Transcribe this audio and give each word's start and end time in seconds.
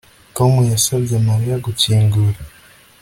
Tom 0.35 0.53
yasabye 0.71 1.15
Mariya 1.27 1.55
gukingura 1.65 2.39